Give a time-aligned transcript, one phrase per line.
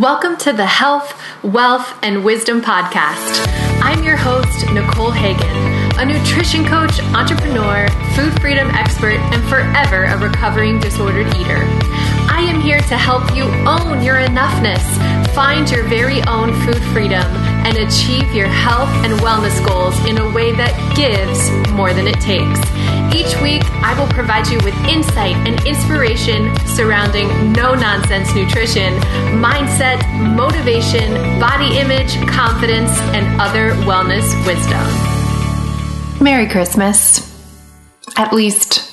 [0.00, 1.14] Welcome to the Health,
[1.44, 3.46] Wealth, and Wisdom Podcast.
[3.80, 7.86] I'm your host, Nicole Hagan, a nutrition coach, entrepreneur,
[8.16, 11.62] food freedom expert, and forever a recovering disordered eater.
[12.26, 14.82] I am here to help you own your enoughness,
[15.32, 17.22] find your very own food freedom,
[17.64, 22.20] and achieve your health and wellness goals in a way that gives more than it
[22.20, 22.60] takes.
[23.14, 28.94] Each week, I will provide you with insight and inspiration surrounding no nonsense nutrition,
[29.40, 30.02] mindset,
[30.36, 34.84] motivation, body image, confidence, and other wellness wisdom.
[36.22, 37.32] Merry Christmas.
[38.16, 38.90] At least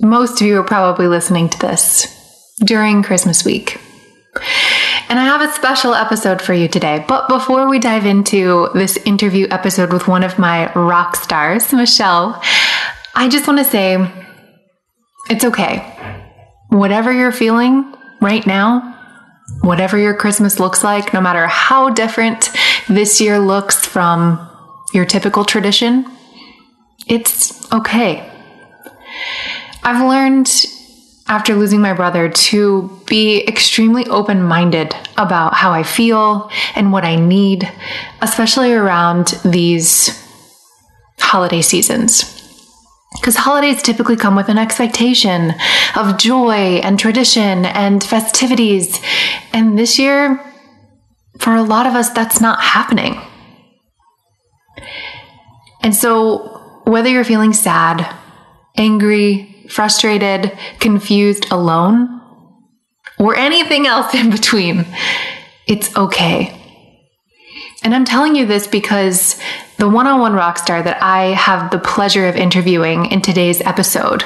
[0.00, 2.06] most of you are probably listening to this
[2.64, 3.80] during Christmas week.
[5.08, 7.04] And I have a special episode for you today.
[7.06, 12.40] But before we dive into this interview episode with one of my rock stars, Michelle,
[13.14, 14.10] I just want to say
[15.28, 15.78] it's okay.
[16.68, 18.98] Whatever you're feeling right now,
[19.60, 22.50] whatever your Christmas looks like, no matter how different
[22.88, 24.48] this year looks from
[24.94, 26.06] your typical tradition,
[27.06, 28.28] it's okay.
[29.82, 30.48] I've learned
[31.32, 37.06] after losing my brother to be extremely open minded about how I feel and what
[37.06, 37.72] I need,
[38.20, 40.22] especially around these
[41.18, 42.38] holiday seasons.
[43.14, 45.54] Because holidays typically come with an expectation
[45.96, 49.00] of joy and tradition and festivities.
[49.54, 50.38] And this year,
[51.38, 53.18] for a lot of us, that's not happening.
[55.82, 58.06] And so, whether you're feeling sad,
[58.76, 62.20] angry, frustrated, confused, alone,
[63.18, 64.86] or anything else in between,
[65.66, 66.58] it's okay.
[67.84, 69.40] And I'm telling you this because
[69.78, 73.60] the one on one rock star that I have the pleasure of interviewing in today's
[73.62, 74.22] episode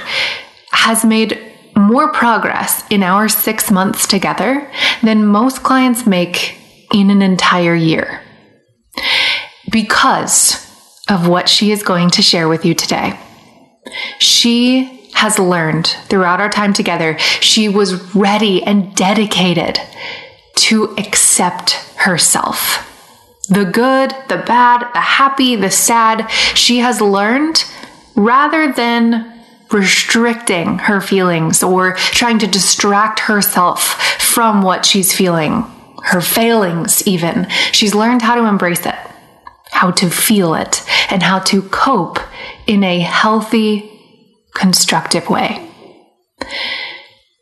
[0.72, 1.40] has made
[1.74, 4.70] more progress in our six months together
[5.02, 6.58] than most clients make
[6.92, 8.22] in an entire year
[9.70, 10.62] because
[11.08, 13.18] of what she is going to share with you today.
[14.18, 19.80] She has learned throughout our time together, she was ready and dedicated
[20.54, 22.82] to accept herself.
[23.48, 27.64] The good, the bad, the happy, the sad, she has learned
[28.14, 29.32] rather than
[29.72, 35.64] restricting her feelings or trying to distract herself from what she's feeling,
[36.04, 37.48] her failings, even.
[37.72, 38.94] She's learned how to embrace it,
[39.70, 42.18] how to feel it, and how to cope
[42.66, 43.95] in a healthy,
[44.56, 45.62] constructive way.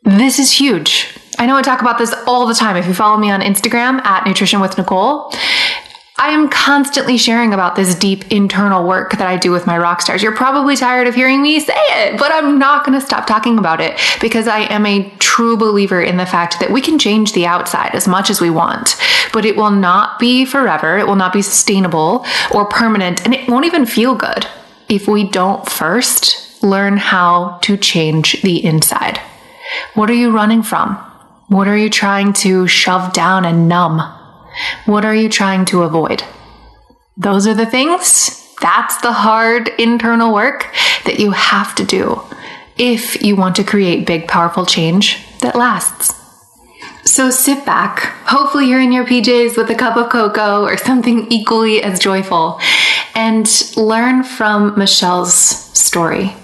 [0.03, 1.17] This is huge.
[1.39, 2.77] I know I talk about this all the time.
[2.77, 5.33] If you follow me on Instagram at Nutrition with Nicole,
[6.17, 10.01] I am constantly sharing about this deep internal work that I do with my rock
[10.01, 10.23] stars.
[10.23, 13.59] You're probably tired of hearing me say it, but I'm not going to stop talking
[13.59, 17.33] about it because I am a true believer in the fact that we can change
[17.33, 18.97] the outside as much as we want,
[19.33, 20.99] but it will not be forever.
[20.99, 24.47] It will not be sustainable or permanent, and it won't even feel good
[24.89, 29.21] if we don't first learn how to change the inside.
[29.95, 30.97] What are you running from?
[31.49, 34.01] What are you trying to shove down and numb?
[34.87, 36.25] What are you trying to avoid?
[37.17, 38.41] Those are the things.
[38.61, 42.21] That's the hard internal work that you have to do
[42.77, 46.15] if you want to create big, powerful change that lasts.
[47.05, 48.01] So sit back.
[48.27, 52.59] Hopefully, you're in your PJs with a cup of cocoa or something equally as joyful
[53.15, 53.47] and
[53.77, 56.35] learn from Michelle's story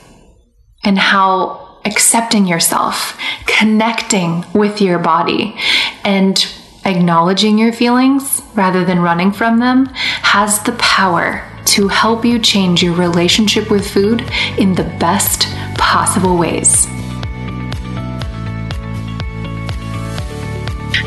[0.83, 5.57] and how accepting yourself, connecting with your body,
[6.05, 6.47] and
[6.85, 12.83] acknowledging your feelings rather than running from them has the power to help you change
[12.83, 14.23] your relationship with food
[14.59, 15.47] in the best
[15.77, 16.87] possible ways.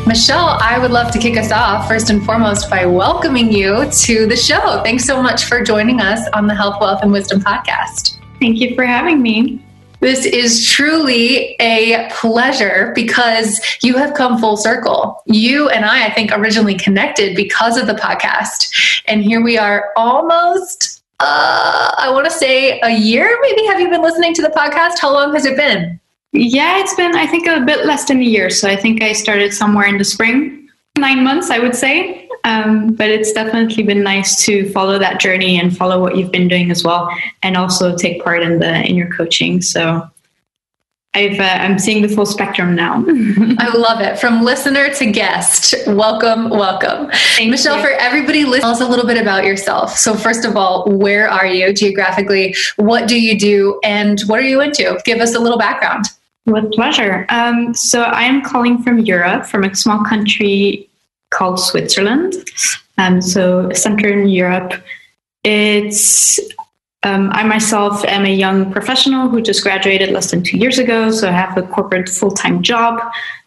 [0.06, 4.26] Michelle, I would love to kick us off first and foremost by welcoming you to
[4.26, 4.82] the show.
[4.82, 8.18] Thanks so much for joining us on the Health, Wealth, and Wisdom podcast.
[8.38, 9.63] Thank you for having me.
[10.04, 15.22] This is truly a pleasure because you have come full circle.
[15.24, 19.02] You and I, I think, originally connected because of the podcast.
[19.08, 23.64] And here we are almost, uh, I want to say a year maybe.
[23.64, 24.98] Have you been listening to the podcast?
[25.00, 25.98] How long has it been?
[26.32, 28.50] Yeah, it's been, I think, a bit less than a year.
[28.50, 30.68] So I think I started somewhere in the spring,
[30.98, 32.23] nine months, I would say.
[32.44, 36.48] Um, but it's definitely been nice to follow that journey and follow what you've been
[36.48, 37.10] doing as well,
[37.42, 39.62] and also take part in the in your coaching.
[39.62, 40.08] So
[41.14, 42.94] I've, uh, I'm seeing the full spectrum now.
[43.58, 44.18] I love it.
[44.18, 47.10] From listener to guest, welcome, welcome.
[47.36, 47.82] Thank Michelle, you.
[47.82, 49.96] for everybody listening, tell us a little bit about yourself.
[49.96, 52.56] So, first of all, where are you geographically?
[52.76, 53.80] What do you do?
[53.84, 55.00] And what are you into?
[55.04, 56.06] Give us a little background.
[56.46, 57.24] With pleasure.
[57.28, 60.90] Um, so, I am calling from Europe, from a small country
[61.34, 62.34] called Switzerland.
[62.96, 64.72] Um, so Central Europe.
[65.42, 66.40] It's
[67.02, 71.10] um, I myself am a young professional who just graduated less than two years ago,
[71.10, 73.00] so I have a corporate full time job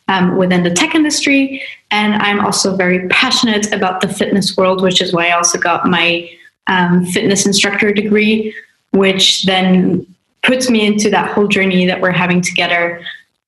[0.09, 1.63] um, within the tech industry.
[1.89, 5.87] And I'm also very passionate about the fitness world, which is why I also got
[5.87, 6.29] my
[6.67, 8.53] um, fitness instructor degree,
[8.91, 10.05] which then
[10.43, 13.01] puts me into that whole journey that we're having together.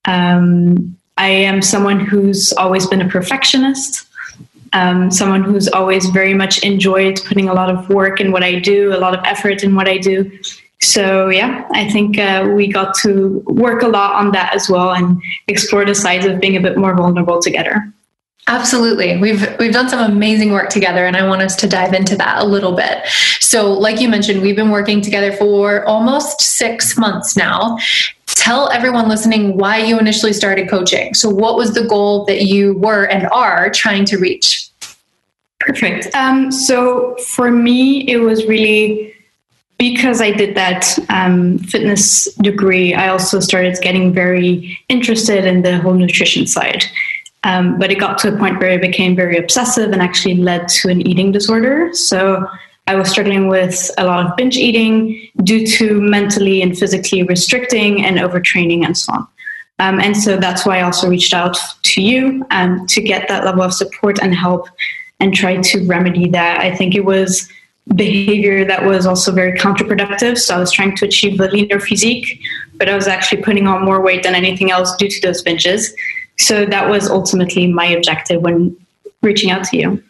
[0.06, 4.09] Um, I am someone who's always been a perfectionist
[4.72, 8.58] um, someone who's always very much enjoyed putting a lot of work in what I
[8.58, 10.30] do, a lot of effort in what I do.
[10.80, 14.92] So yeah, I think uh, we got to work a lot on that as well
[14.92, 17.92] and explore the sides of being a bit more vulnerable together.
[18.46, 19.16] Absolutely.
[19.18, 22.42] We've we've done some amazing work together and I want us to dive into that
[22.42, 23.06] a little bit.
[23.38, 27.78] So, like you mentioned, we've been working together for almost 6 months now.
[28.50, 31.14] Tell everyone listening why you initially started coaching.
[31.14, 34.68] So, what was the goal that you were and are trying to reach?
[35.60, 36.12] Perfect.
[36.16, 39.14] Um, so, for me, it was really
[39.78, 45.78] because I did that um, fitness degree, I also started getting very interested in the
[45.78, 46.82] whole nutrition side.
[47.44, 50.66] Um, but it got to a point where it became very obsessive and actually led
[50.80, 51.94] to an eating disorder.
[51.94, 52.48] So
[52.90, 58.04] I was struggling with a lot of binge eating due to mentally and physically restricting
[58.04, 59.28] and overtraining and so on.
[59.78, 63.44] Um, and so that's why I also reached out to you um, to get that
[63.44, 64.68] level of support and help
[65.20, 66.60] and try to remedy that.
[66.60, 67.48] I think it was
[67.94, 70.36] behavior that was also very counterproductive.
[70.36, 72.40] So I was trying to achieve a leaner physique,
[72.74, 75.92] but I was actually putting on more weight than anything else due to those binges.
[76.38, 78.76] So that was ultimately my objective when
[79.22, 80.02] reaching out to you.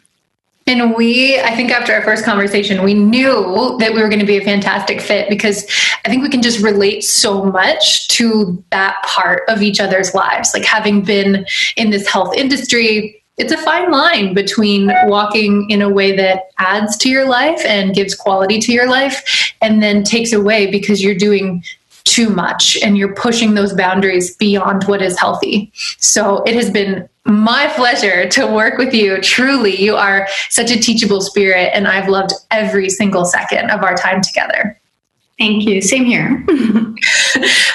[0.67, 4.25] And we, I think after our first conversation, we knew that we were going to
[4.25, 5.65] be a fantastic fit because
[6.05, 10.51] I think we can just relate so much to that part of each other's lives.
[10.53, 11.45] Like having been
[11.77, 16.95] in this health industry, it's a fine line between walking in a way that adds
[16.97, 21.15] to your life and gives quality to your life and then takes away because you're
[21.15, 21.63] doing
[22.03, 25.71] too much and you're pushing those boundaries beyond what is healthy.
[25.97, 29.21] So it has been my pleasure to work with you.
[29.21, 33.95] Truly, you are such a teachable spirit, and I've loved every single second of our
[33.95, 34.80] time together.
[35.41, 35.81] Thank you.
[35.81, 36.45] Same here.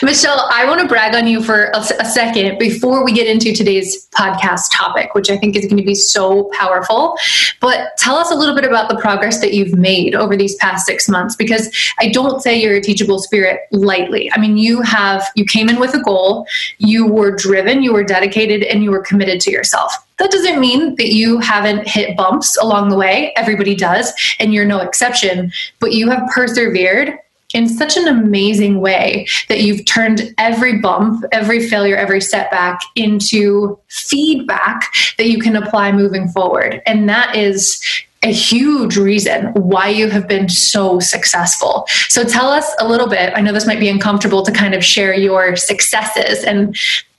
[0.01, 3.53] Michelle, I want to brag on you for a, a, second before we get into
[3.53, 7.17] today's podcast topic, which I think is going to be so powerful.
[7.61, 10.87] But tell us a little bit about the progress that you've made over these past
[10.87, 14.31] six months, because I don't say you're a teachable spirit lightly.
[14.31, 16.47] I mean, you have, you came in with a goal,
[16.79, 19.93] you were driven, you were dedicated, and you were committed to yourself.
[20.19, 23.33] That doesn't mean that you haven't hit bumps along the way.
[23.35, 27.19] Everybody does, and you're no exception, but you have persevered
[27.55, 33.79] in such an amazing way that you've turned every bump, every failure, every setback into
[33.89, 36.83] feedback that you can apply moving forward.
[36.87, 37.81] And that is
[38.23, 41.87] a huge reason why you have been so successful.
[42.09, 43.33] So tell us a little bit.
[43.37, 46.77] I know this might be uncomfortable to kind of share your successes and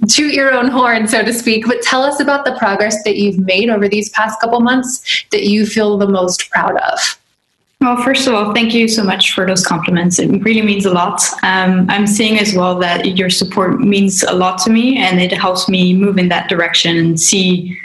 [0.09, 3.39] toot your own horn, so to speak, but tell us about the progress that you've
[3.39, 7.17] made over these past couple months that you feel the most proud of.
[7.79, 10.17] Well, first of all, thank you so much for those compliments.
[10.17, 11.21] It really means a lot.
[11.43, 15.31] Um, I'm seeing as well that your support means a lot to me and it
[15.31, 17.77] helps me move in that direction and see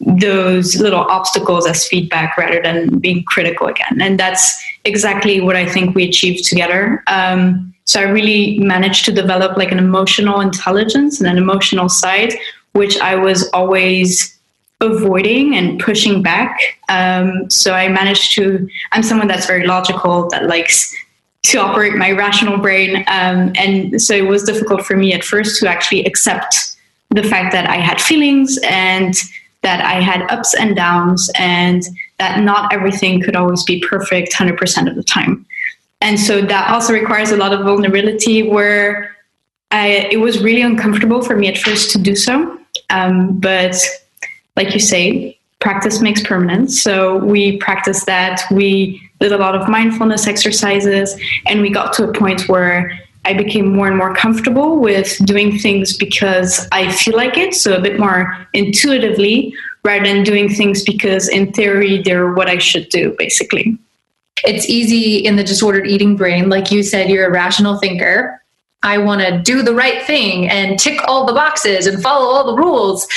[0.00, 4.00] those little obstacles as feedback rather than being critical again.
[4.00, 7.02] And that's exactly what I think we achieved together.
[7.06, 12.34] Um, so I really managed to develop like an emotional intelligence and an emotional side,
[12.72, 14.37] which I was always
[14.80, 16.78] avoiding and pushing back.
[16.88, 20.94] Um, so I managed to, I'm someone that's very logical, that likes
[21.44, 22.98] to operate my rational brain.
[23.08, 26.76] Um, and so it was difficult for me at first to actually accept
[27.10, 29.14] the fact that I had feelings and
[29.62, 31.82] that I had ups and downs and
[32.18, 35.46] that not everything could always be perfect 100% of the time.
[36.00, 39.16] And so that also requires a lot of vulnerability where
[39.70, 42.58] I, it was really uncomfortable for me at first to do so.
[42.90, 43.76] Um, but
[44.58, 46.70] like you say, practice makes permanent.
[46.70, 48.42] So we practiced that.
[48.50, 52.92] We did a lot of mindfulness exercises, and we got to a point where
[53.24, 57.74] I became more and more comfortable with doing things because I feel like it, so
[57.74, 62.88] a bit more intuitively, rather than doing things because in theory they're what I should
[62.88, 63.76] do, basically.
[64.44, 66.48] It's easy in the disordered eating brain.
[66.48, 68.40] Like you said, you're a rational thinker.
[68.82, 72.46] I want to do the right thing and tick all the boxes and follow all
[72.46, 73.08] the rules.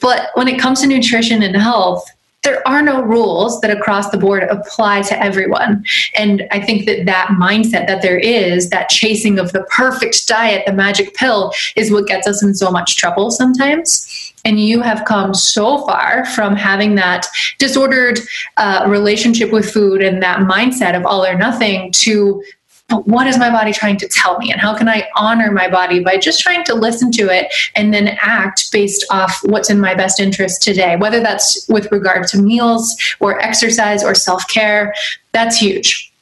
[0.00, 2.04] But when it comes to nutrition and health,
[2.42, 5.84] there are no rules that across the board apply to everyone.
[6.14, 10.64] And I think that that mindset that there is, that chasing of the perfect diet,
[10.66, 14.32] the magic pill, is what gets us in so much trouble sometimes.
[14.44, 17.26] and you have come so far from having that
[17.58, 18.20] disordered
[18.58, 22.42] uh, relationship with food and that mindset of all or nothing to
[22.88, 24.52] but what is my body trying to tell me?
[24.52, 27.94] And how can i honor my body by just trying to listen to it and
[27.94, 30.96] then act based off what's in my best interest today?
[30.96, 34.94] Whether that's with regard to meals or exercise or self-care
[35.32, 36.12] that's huge.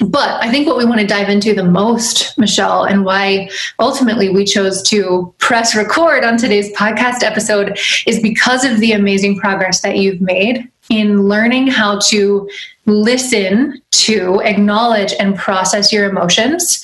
[0.00, 3.50] But I think what we want to dive into the most, Michelle, and why
[3.80, 9.38] ultimately we chose to press record on today's podcast episode is because of the amazing
[9.38, 12.48] progress that you've made in learning how to
[12.86, 16.82] listen to, acknowledge, and process your emotions,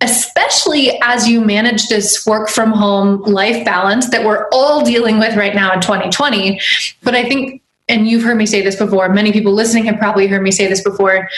[0.00, 5.36] especially as you manage this work from home life balance that we're all dealing with
[5.36, 6.60] right now in 2020.
[7.02, 10.26] But I think, and you've heard me say this before, many people listening have probably
[10.26, 11.28] heard me say this before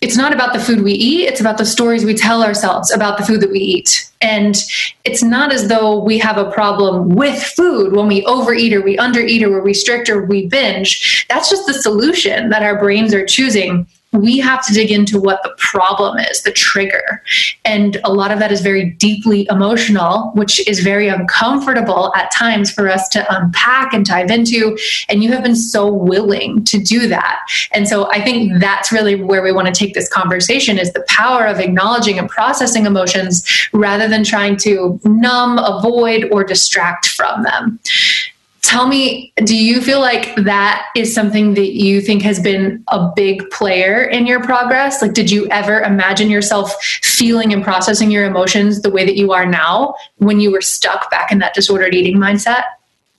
[0.00, 3.16] it's not about the food we eat, it's about the stories we tell ourselves about
[3.18, 4.10] the food that we eat.
[4.20, 4.56] And
[5.04, 8.96] it's not as though we have a problem with food when we overeat or we
[8.96, 11.26] undereat or we restrict or we binge.
[11.28, 15.42] That's just the solution that our brains are choosing we have to dig into what
[15.42, 17.22] the problem is, the trigger.
[17.64, 22.70] And a lot of that is very deeply emotional, which is very uncomfortable at times
[22.70, 24.78] for us to unpack and dive into.
[25.08, 27.40] And you have been so willing to do that.
[27.72, 31.04] And so I think that's really where we want to take this conversation is the
[31.08, 37.42] power of acknowledging and processing emotions rather than trying to numb, avoid, or distract from
[37.42, 37.80] them
[38.64, 43.12] tell me do you feel like that is something that you think has been a
[43.14, 45.02] big player in your progress?
[45.02, 49.32] Like did you ever imagine yourself feeling and processing your emotions the way that you
[49.32, 52.64] are now when you were stuck back in that disordered eating mindset?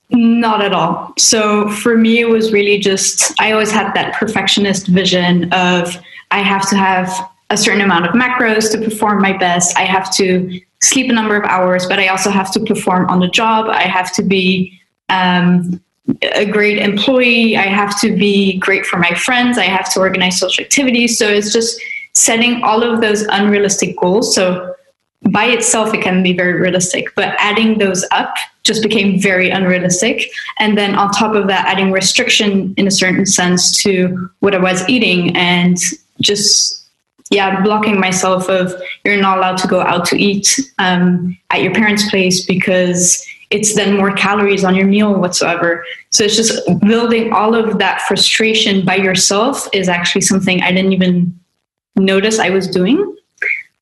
[0.09, 1.13] Not at all.
[1.17, 5.95] So for me it was really just i always had that perfectionist vision of
[6.31, 7.09] i have to have
[7.51, 9.77] a certain amount of macros to perform my best.
[9.77, 13.19] I have to sleep a number of hours but i also have to perform on
[13.19, 13.67] the job.
[13.69, 14.74] I have to be
[15.09, 15.81] um,
[16.21, 17.57] a great employee.
[17.57, 19.57] I have to be great for my friends.
[19.57, 21.17] I have to organize social activities.
[21.17, 21.81] So it's just
[22.13, 24.33] setting all of those unrealistic goals.
[24.35, 24.75] So
[25.31, 30.29] by itself, it can be very realistic, but adding those up just became very unrealistic.
[30.59, 34.59] And then on top of that, adding restriction in a certain sense to what I
[34.59, 35.77] was eating and
[36.21, 36.83] just
[37.31, 38.71] yeah blocking myself of
[39.03, 43.75] you're not allowed to go out to eat um, at your parents place because it's
[43.75, 45.85] then more calories on your meal whatsoever.
[46.09, 50.93] So it's just building all of that frustration by yourself is actually something I didn't
[50.93, 51.37] even
[51.95, 52.99] notice I was doing.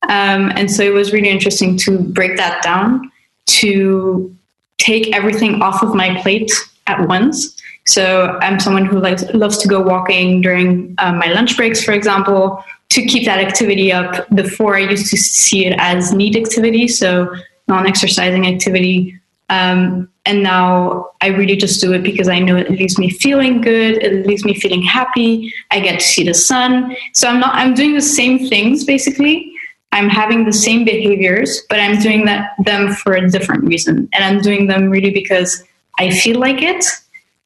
[0.08, 3.10] Um, and so it was really interesting to break that down
[3.46, 4.34] to
[4.78, 6.52] take everything off of my plate
[6.86, 7.60] at once.
[7.86, 11.92] So I'm someone who likes loves to go walking during um, my lunch breaks, for
[11.92, 14.28] example, to keep that activity up.
[14.34, 17.34] Before I used to see it as NEAT activity, so
[17.66, 19.18] non-exercising activity
[19.48, 23.60] um, and now I really just do it because I know it leaves me feeling
[23.60, 24.02] good.
[24.02, 25.52] It leaves me feeling happy.
[25.70, 26.96] I get to see the sun.
[27.12, 29.50] So I'm not, I'm doing the same things basically.
[29.92, 34.08] I'm having the same behaviors, but I'm doing that them for a different reason.
[34.12, 35.62] And I'm doing them really because
[35.98, 36.84] I feel like it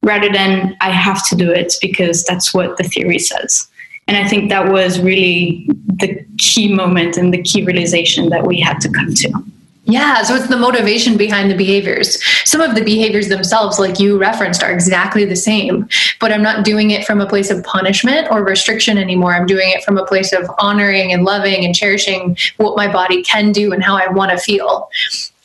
[0.02, 3.68] rather than I have to do it because that's what the theory says.
[4.06, 8.60] And I think that was really the key moment and the key realization that we
[8.60, 9.44] had to come to.
[9.90, 12.22] Yeah, so it's the motivation behind the behaviors.
[12.46, 15.88] Some of the behaviors themselves, like you referenced, are exactly the same,
[16.20, 19.32] but I'm not doing it from a place of punishment or restriction anymore.
[19.32, 23.22] I'm doing it from a place of honoring and loving and cherishing what my body
[23.22, 24.90] can do and how I want to feel.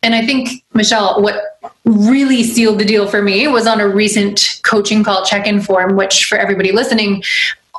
[0.03, 4.59] And I think, Michelle, what really sealed the deal for me was on a recent
[4.63, 7.23] coaching call check in form, which for everybody listening,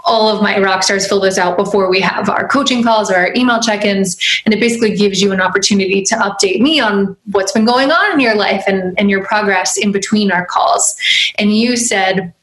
[0.05, 3.17] all of my rock stars fill this out before we have our coaching calls or
[3.17, 4.43] our email check-ins.
[4.45, 8.13] And it basically gives you an opportunity to update me on what's been going on
[8.13, 10.97] in your life and, and your progress in between our calls.
[11.39, 12.35] And you said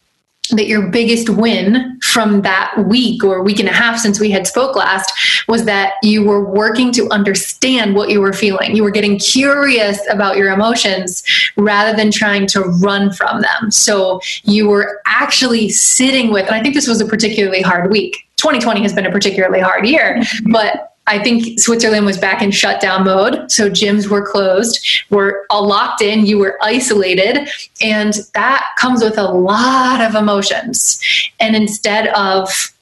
[0.51, 4.47] that your biggest win from that week or week and a half since we had
[4.47, 5.11] spoke last
[5.47, 8.75] was that you were working to understand what you were feeling.
[8.75, 11.23] You were getting curious about your emotions
[11.57, 13.71] rather than trying to run from them.
[13.71, 18.27] So you were actually sitting with and i think this was a particularly hard week.
[18.37, 20.51] 2020 has been a particularly hard year mm-hmm.
[20.51, 23.51] but I think Switzerland was back in shutdown mode.
[23.51, 24.85] So gyms were closed.
[25.09, 26.25] We're all locked in.
[26.25, 27.49] You were isolated.
[27.81, 31.01] And that comes with a lot of emotions.
[31.39, 32.73] And instead of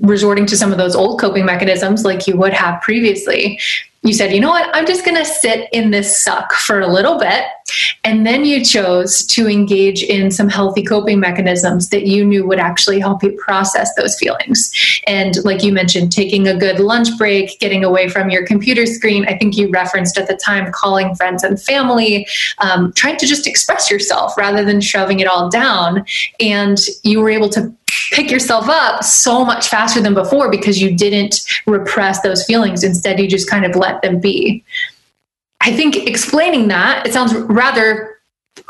[0.00, 3.58] resorting to some of those old coping mechanisms like you would have previously,
[4.02, 6.92] you said, you know what, I'm just going to sit in this suck for a
[6.92, 7.44] little bit.
[8.04, 12.58] And then you chose to engage in some healthy coping mechanisms that you knew would
[12.58, 14.72] actually help you process those feelings.
[15.06, 19.26] And like you mentioned, taking a good lunch break, getting away from your computer screen.
[19.26, 22.26] I think you referenced at the time calling friends and family,
[22.58, 26.04] um, trying to just express yourself rather than shoving it all down.
[26.40, 27.72] And you were able to
[28.10, 32.84] pick yourself up so much faster than before because you didn't repress those feelings.
[32.84, 34.64] Instead, you just kind of let them be.
[35.62, 38.12] I think explaining that, it sounds rather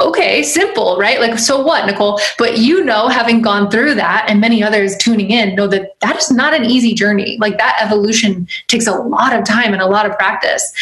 [0.00, 1.20] okay, simple, right?
[1.20, 2.20] Like, so what, Nicole?
[2.38, 6.16] But you know, having gone through that, and many others tuning in know that that
[6.16, 7.36] is not an easy journey.
[7.40, 10.72] Like, that evolution takes a lot of time and a lot of practice.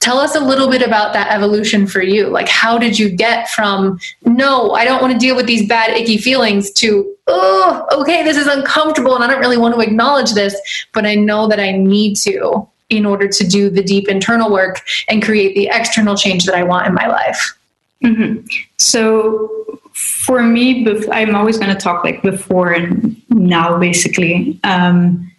[0.00, 2.28] Tell us a little bit about that evolution for you.
[2.28, 5.90] Like, how did you get from, no, I don't want to deal with these bad,
[5.90, 10.32] icky feelings to, oh, okay, this is uncomfortable and I don't really want to acknowledge
[10.32, 10.54] this,
[10.92, 14.82] but I know that I need to in order to do the deep internal work
[15.08, 17.58] and create the external change that I want in my life?
[18.04, 18.46] Mm-hmm.
[18.78, 24.58] So for me, I'm always going to talk like before and now, basically.
[24.62, 25.32] Um,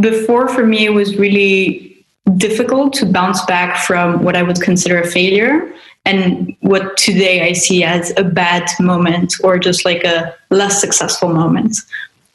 [0.00, 2.04] before, for me, it was really
[2.36, 5.72] difficult to bounce back from what I would consider a failure
[6.04, 11.28] and what today I see as a bad moment or just like a less successful
[11.28, 11.76] moment.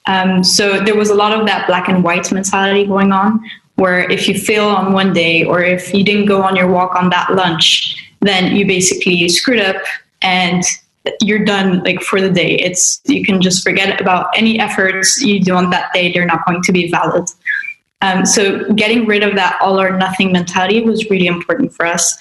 [0.05, 3.43] Um, so there was a lot of that black and white mentality going on,
[3.77, 6.95] where if you fail on one day or if you didn't go on your walk
[6.95, 9.77] on that lunch, then you basically screwed up
[10.21, 10.63] and
[11.21, 12.55] you're done like for the day.
[12.55, 16.11] It's you can just forget about any efforts you do on that day.
[16.11, 17.29] They're not going to be valid.
[18.01, 22.17] Um, so getting rid of that all or nothing mentality was really important for us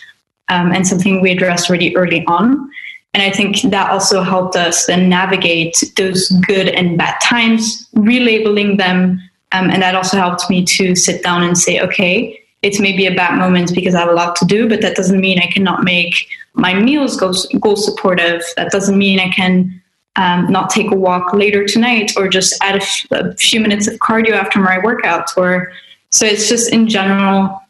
[0.49, 2.71] um, and something we addressed really early on.
[3.15, 8.77] And I think that also helped us then navigate those good and bad times, relabeling
[8.77, 9.21] them.
[9.57, 13.15] Um, and that also helped me to sit down and say, okay, it's maybe a
[13.15, 15.85] bad moment because I have a lot to do, but that doesn't mean I cannot
[15.85, 18.43] make my meals goal, goal supportive.
[18.57, 19.83] That doesn't mean I can
[20.17, 23.87] um, not take a walk later tonight or just add a, f- a few minutes
[23.87, 25.31] of cardio after my workout.
[25.37, 25.73] Or
[26.11, 27.63] so it's just in general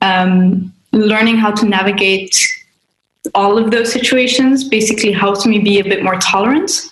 [0.00, 2.36] um, learning how to navigate
[3.34, 6.91] all of those situations basically helps me be a bit more tolerant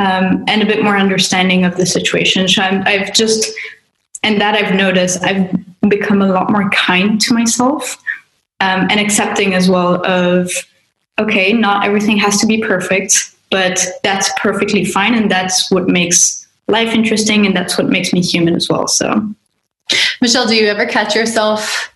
[0.00, 2.48] um, and a bit more understanding of the situation.
[2.48, 3.52] So i have just,
[4.22, 5.54] and that I've noticed, I've
[5.88, 8.02] become a lot more kind to myself
[8.60, 10.50] um, and accepting as well of,
[11.18, 15.14] okay, not everything has to be perfect, but that's perfectly fine.
[15.14, 17.44] And that's what makes life interesting.
[17.44, 18.88] And that's what makes me human as well.
[18.88, 19.34] So,
[20.22, 21.92] Michelle, do you ever catch yourself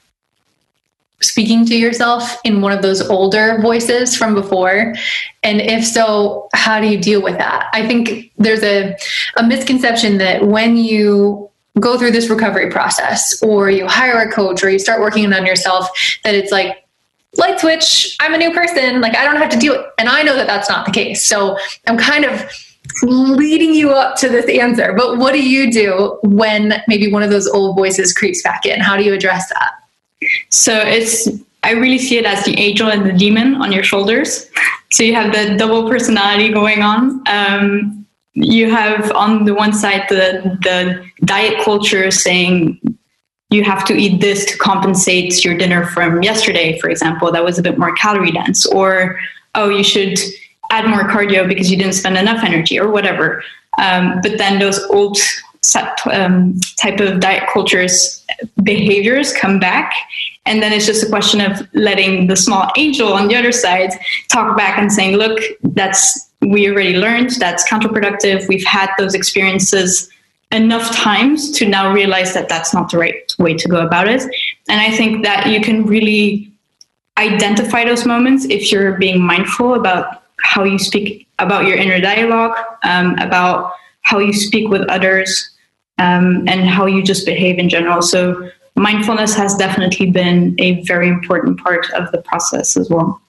[1.25, 4.95] speaking to yourself in one of those older voices from before?
[5.43, 7.69] And if so, how do you deal with that?
[7.73, 8.97] I think there's a,
[9.37, 14.63] a misconception that when you go through this recovery process or you hire a coach
[14.63, 15.89] or you start working on yourself,
[16.23, 16.85] that it's like,
[17.37, 19.01] light switch, I'm a new person.
[19.01, 19.87] Like, I don't have to deal it.
[19.99, 21.25] And I know that that's not the case.
[21.25, 22.49] So I'm kind of
[23.03, 24.93] leading you up to this answer.
[24.93, 28.81] But what do you do when maybe one of those old voices creeps back in?
[28.81, 29.73] How do you address that?
[30.50, 31.29] So it's
[31.62, 34.50] I really see it as the angel and the demon on your shoulders.
[34.92, 37.22] So you have the double personality going on.
[37.27, 42.81] Um, you have on the one side the the diet culture saying
[43.50, 47.59] you have to eat this to compensate your dinner from yesterday, for example, that was
[47.59, 49.18] a bit more calorie dense, or
[49.55, 50.18] oh, you should
[50.70, 53.42] add more cardio because you didn't spend enough energy, or whatever.
[53.79, 55.18] Um, but then those old
[56.11, 58.24] um, type of diet cultures
[58.62, 59.92] behaviors come back.
[60.47, 63.90] And then it's just a question of letting the small angel on the other side
[64.29, 68.47] talk back and saying look that's we already learned that's counterproductive.
[68.49, 70.11] We've had those experiences
[70.53, 74.23] enough times to now realize that that's not the right way to go about it.
[74.68, 76.53] And i think that you can really
[77.18, 82.57] identify those moments if you're being mindful about how you speak about your inner dialogue
[82.83, 85.51] um, about how you speak with others
[85.98, 88.02] um, and how you just behave in general.
[88.02, 93.20] So mindfulness has definitely been a very important part of the process as well.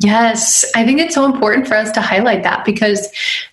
[0.00, 3.08] Yes, I think it's so important for us to highlight that because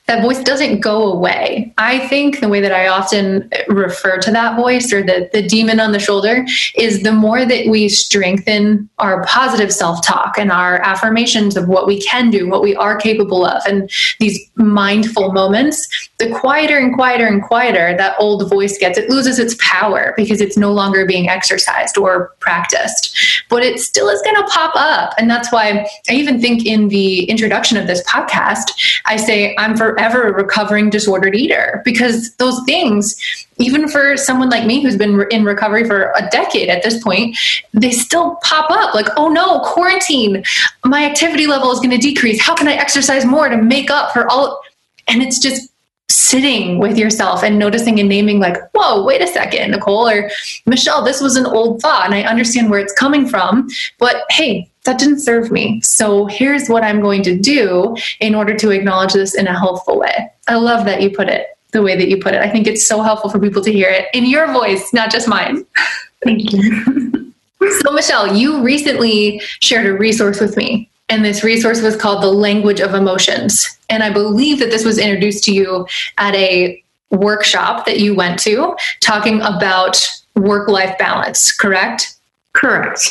[0.08, 1.74] that voice doesn't go away.
[1.78, 5.80] I think the way that I often refer to that voice or the, the demon
[5.80, 10.82] on the shoulder is the more that we strengthen our positive self talk and our
[10.82, 15.88] affirmations of what we can do, what we are capable of, and these mindful moments,
[16.20, 18.98] the quieter and quieter and quieter that old voice gets.
[18.98, 24.10] It loses its power because it's no longer being exercised or practiced, but it still
[24.10, 25.14] is going to pop up.
[25.18, 29.78] And that's why I even think in the introduction of this podcast, I say, I'm
[29.78, 33.16] for forever a recovering disordered eater because those things,
[33.58, 37.38] even for someone like me who's been in recovery for a decade at this point,
[37.74, 40.44] they still pop up like, oh no, quarantine,
[40.86, 42.42] my activity level is going to decrease.
[42.42, 44.62] How can I exercise more to make up for all?
[45.08, 45.70] And it's just
[46.10, 50.30] sitting with yourself and noticing and naming like whoa wait a second nicole or
[50.66, 54.70] michelle this was an old thought and i understand where it's coming from but hey
[54.84, 59.14] that didn't serve me so here's what i'm going to do in order to acknowledge
[59.14, 62.18] this in a helpful way i love that you put it the way that you
[62.18, 64.94] put it i think it's so helpful for people to hear it in your voice
[64.94, 65.66] not just mine
[66.24, 67.34] thank you
[67.82, 72.32] so michelle you recently shared a resource with me and this resource was called The
[72.32, 73.78] Language of Emotions.
[73.90, 75.86] And I believe that this was introduced to you
[76.18, 82.16] at a workshop that you went to talking about work life balance, correct?
[82.54, 83.10] Correct.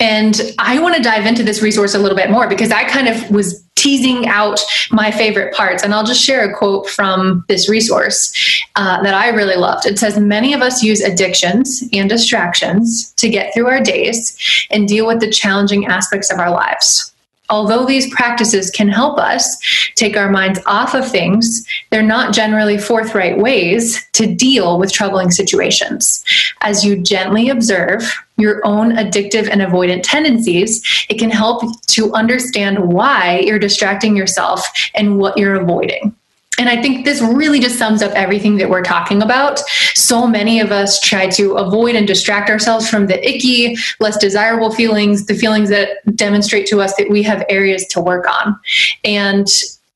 [0.00, 3.06] And I want to dive into this resource a little bit more because I kind
[3.06, 4.60] of was teasing out
[4.90, 5.82] my favorite parts.
[5.82, 9.86] And I'll just share a quote from this resource uh, that I really loved.
[9.86, 14.36] It says Many of us use addictions and distractions to get through our days
[14.70, 17.09] and deal with the challenging aspects of our lives.
[17.50, 19.58] Although these practices can help us
[19.96, 25.30] take our minds off of things, they're not generally forthright ways to deal with troubling
[25.30, 26.24] situations.
[26.60, 28.02] As you gently observe
[28.38, 34.66] your own addictive and avoidant tendencies, it can help to understand why you're distracting yourself
[34.94, 36.14] and what you're avoiding.
[36.60, 39.60] And I think this really just sums up everything that we're talking about.
[39.94, 44.70] So many of us try to avoid and distract ourselves from the icky, less desirable
[44.70, 48.60] feelings, the feelings that demonstrate to us that we have areas to work on.
[49.04, 49.48] And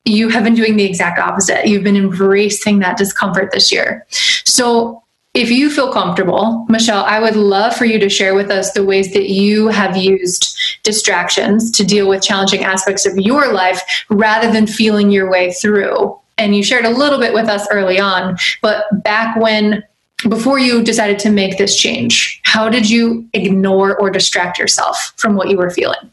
[0.05, 1.67] you have been doing the exact opposite.
[1.67, 4.03] You've been embracing that discomfort this year.
[4.09, 5.03] So
[5.35, 8.83] if you feel comfortable, Michelle, I would love for you to share with us the
[8.83, 14.51] ways that you have used distractions to deal with challenging aspects of your life rather
[14.51, 18.37] than feeling your way through and you shared a little bit with us early on,
[18.61, 19.83] but back when
[20.29, 25.35] before you decided to make this change, how did you ignore or distract yourself from
[25.35, 26.11] what you were feeling?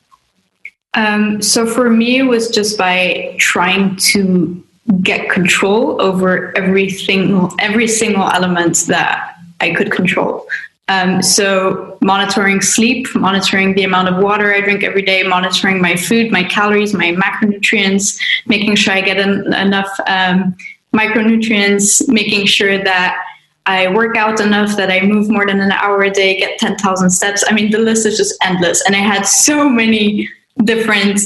[0.95, 4.63] Um, so for me, it was just by trying to
[5.01, 10.47] get control over everything, every single element that I could control.
[10.89, 15.97] Um, so monitoring sleep, monitoring the amount of water I drink every day, monitoring my
[15.97, 20.57] food, my calories, my macronutrients, making sure I get enough um,
[20.95, 23.17] micronutrients, making sure that
[23.65, 27.11] I work out enough that I move more than an hour a day, get 10,000
[27.11, 27.45] steps.
[27.47, 28.85] I mean, the list is just endless.
[28.85, 30.29] And I had so many
[30.65, 31.21] different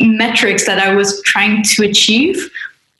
[0.00, 2.50] metrics that I was trying to achieve.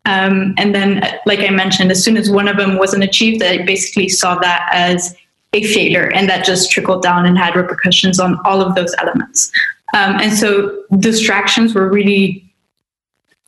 [0.04, 3.64] Um, and then, like I mentioned, as soon as one of them wasn't achieved, I
[3.64, 5.16] basically saw that as
[5.52, 9.50] a failure and that just trickled down and had repercussions on all of those elements.
[9.94, 12.50] Um, and so distractions were really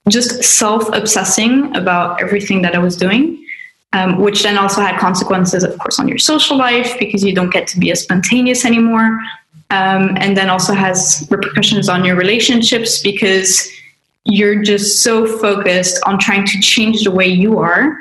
[0.09, 3.39] just self-obsessing about everything that i was doing
[3.93, 7.51] um, which then also had consequences of course on your social life because you don't
[7.51, 9.21] get to be as spontaneous anymore
[9.71, 13.71] um, and then also has repercussions on your relationships because
[14.25, 17.97] you're just so focused on trying to change the way you are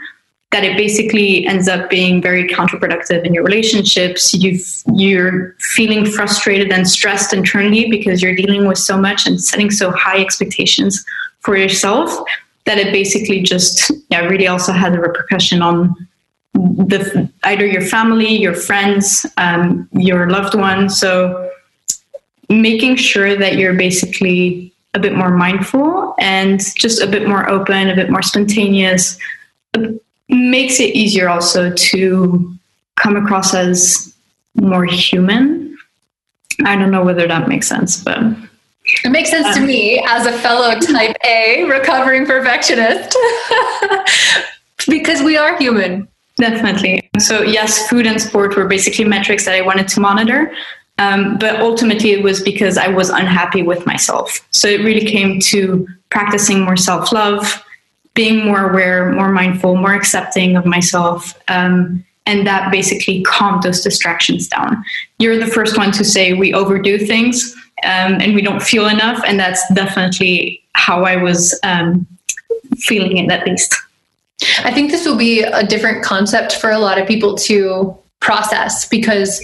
[0.52, 4.34] that it basically ends up being very counterproductive in your relationships.
[4.34, 4.60] you
[4.94, 9.92] you're feeling frustrated and stressed internally because you're dealing with so much and setting so
[9.92, 11.04] high expectations
[11.40, 12.12] for yourself
[12.66, 15.96] that it basically just yeah really also has a repercussion on
[16.54, 21.00] the either your family, your friends, um, your loved ones.
[21.00, 21.50] So
[22.50, 27.90] making sure that you're basically a bit more mindful and just a bit more open,
[27.90, 29.18] a bit more spontaneous,
[30.32, 32.56] makes it easier also to
[32.96, 34.14] come across as
[34.56, 35.78] more human.
[36.66, 38.20] I don't know whether that makes sense, but
[39.04, 43.18] it makes sense to me as a fellow type A recovering perfectionist
[44.88, 46.08] because we are human.
[46.38, 47.10] Definitely.
[47.20, 50.54] So, yes, food and sport were basically metrics that I wanted to monitor.
[50.98, 54.40] Um, but ultimately, it was because I was unhappy with myself.
[54.52, 57.64] So, it really came to practicing more self love,
[58.14, 61.38] being more aware, more mindful, more accepting of myself.
[61.48, 64.84] Um, and that basically calmed those distractions down.
[65.20, 69.24] You're the first one to say we overdo things um, and we don't feel enough.
[69.26, 72.06] And that's definitely how I was um,
[72.78, 73.76] feeling it, at least.
[74.64, 78.88] I think this will be a different concept for a lot of people to process
[78.88, 79.44] because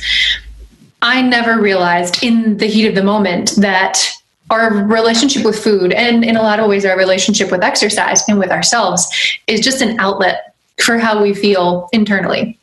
[1.01, 4.01] I never realized in the heat of the moment that
[4.49, 8.39] our relationship with food and in a lot of ways our relationship with exercise and
[8.39, 9.07] with ourselves
[9.47, 12.57] is just an outlet for how we feel internally.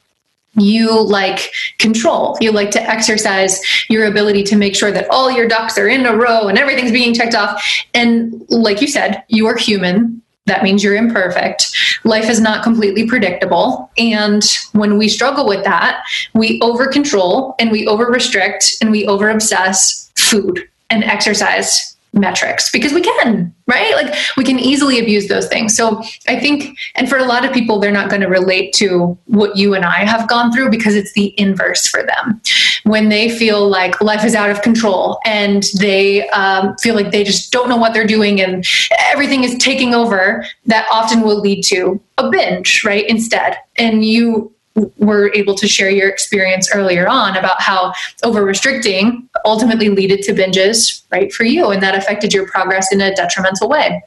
[0.57, 2.39] You like control.
[2.41, 6.07] You like to exercise your ability to make sure that all your ducks are in
[6.07, 7.63] a row and everything's being checked off.
[7.93, 10.23] And like you said you are human.
[10.47, 11.75] That means you're imperfect.
[12.05, 13.91] Life is not completely predictable.
[13.97, 14.43] And
[14.73, 19.31] when we struggle with that, we over control and we over restrict and we over
[19.31, 23.95] obsess food and exercise metrics because we can, right?
[23.97, 25.77] Like we can easily abuse those things.
[25.77, 29.19] So I think, and for a lot of people, they're not going to relate to
[29.27, 32.41] what you and I have gone through because it's the inverse for them.
[32.85, 37.25] When they feel like life is out of control and they um, feel like they
[37.25, 38.65] just don't know what they're doing and
[39.11, 43.09] everything is taking over, that often will lead to a binge, right?
[43.09, 43.57] Instead.
[43.77, 44.54] And you
[44.99, 47.93] were able to share your experience earlier on about how
[48.25, 53.01] over restricting ultimately led to binges right for you and that affected your progress in
[53.01, 54.03] a detrimental way.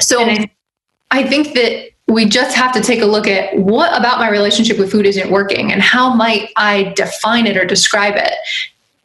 [0.00, 0.50] So I,
[1.10, 4.78] I think that we just have to take a look at what about my relationship
[4.78, 8.32] with food isn't working and how might i define it or describe it.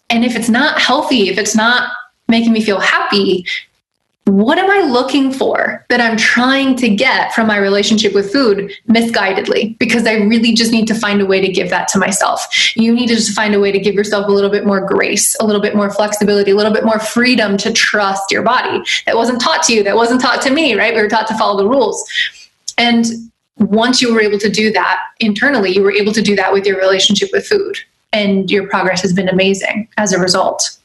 [0.09, 1.91] And if it's not healthy if it's not
[2.29, 3.45] making me feel happy
[4.25, 8.71] what am I looking for that I'm trying to get from my relationship with food
[8.87, 9.77] misguidedly?
[9.77, 12.47] Because I really just need to find a way to give that to myself.
[12.77, 15.35] You need to just find a way to give yourself a little bit more grace,
[15.41, 18.81] a little bit more flexibility, a little bit more freedom to trust your body.
[19.05, 20.95] That wasn't taught to you, that wasn't taught to me, right?
[20.95, 22.09] We were taught to follow the rules.
[22.77, 23.05] And
[23.57, 26.65] once you were able to do that internally, you were able to do that with
[26.65, 27.77] your relationship with food.
[28.13, 30.77] And your progress has been amazing as a result.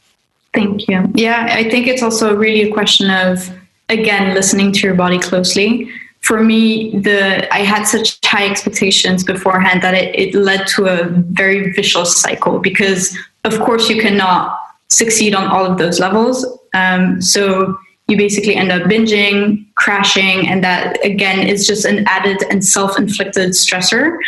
[0.58, 1.08] Thank you.
[1.14, 3.48] Yeah, I think it's also really a question of
[3.88, 5.88] again listening to your body closely.
[6.20, 11.04] For me, the I had such high expectations beforehand that it, it led to a
[11.42, 16.44] very vicious cycle because of course you cannot succeed on all of those levels.
[16.74, 22.38] Um, so you basically end up binging, crashing, and that again is just an added
[22.50, 24.18] and self-inflicted stressor.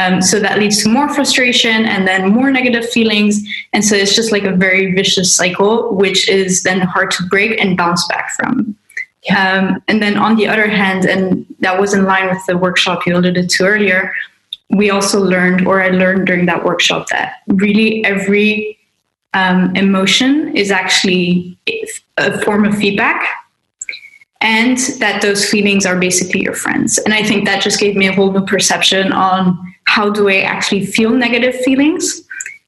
[0.00, 3.40] Um, so that leads to more frustration and then more negative feelings.
[3.72, 7.60] And so it's just like a very vicious cycle, which is then hard to break
[7.60, 8.76] and bounce back from.
[9.36, 13.06] Um, and then on the other hand, and that was in line with the workshop
[13.06, 14.14] you alluded to earlier,
[14.70, 18.78] we also learned, or I learned during that workshop, that really every
[19.34, 21.58] um, emotion is actually
[22.16, 23.26] a form of feedback
[24.40, 26.98] and that those feelings are basically your friends.
[26.98, 30.42] And I think that just gave me a whole new perception on how do I
[30.42, 32.22] actually feel negative feelings.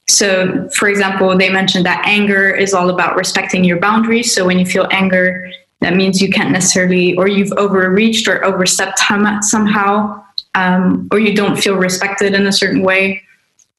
[0.08, 4.34] So, for example, they mentioned that anger is all about respecting your boundaries.
[4.34, 5.48] So, when you feel anger,
[5.82, 8.98] that means you can't necessarily, or you've overreached or overstepped
[9.44, 10.20] somehow,
[10.56, 13.22] um, or you don't feel respected in a certain way.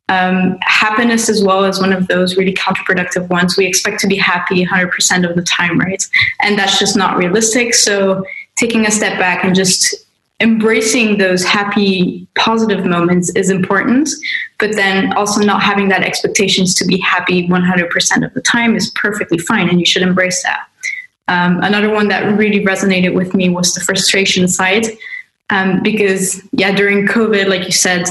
[0.08, 3.58] Um, happiness as well is one of those really counterproductive ones.
[3.58, 6.04] We expect to be happy 100% of the time, right?
[6.42, 7.74] And that's just not realistic.
[7.74, 8.26] So
[8.56, 9.96] taking a step back and just
[10.40, 14.10] embracing those happy, positive moments is important.
[14.60, 18.90] But then also not having that expectations to be happy 100% of the time is
[18.92, 20.68] perfectly fine, and you should embrace that.
[21.28, 24.86] Um, another one that really resonated with me was the frustration side.
[25.50, 28.06] Um, because yeah, during COVID, like you said,